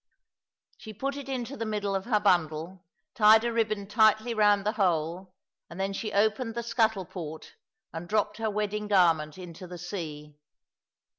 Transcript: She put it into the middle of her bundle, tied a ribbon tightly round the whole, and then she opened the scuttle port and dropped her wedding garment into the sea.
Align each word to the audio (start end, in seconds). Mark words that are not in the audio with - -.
She 0.79 0.93
put 0.95 1.15
it 1.15 1.29
into 1.29 1.55
the 1.55 1.63
middle 1.63 1.93
of 1.93 2.05
her 2.05 2.19
bundle, 2.19 2.83
tied 3.13 3.43
a 3.43 3.53
ribbon 3.53 3.85
tightly 3.85 4.33
round 4.33 4.65
the 4.65 4.71
whole, 4.71 5.35
and 5.69 5.79
then 5.79 5.93
she 5.93 6.11
opened 6.11 6.55
the 6.55 6.63
scuttle 6.63 7.05
port 7.05 7.53
and 7.93 8.09
dropped 8.09 8.37
her 8.37 8.49
wedding 8.49 8.87
garment 8.87 9.37
into 9.37 9.67
the 9.67 9.77
sea. 9.77 10.39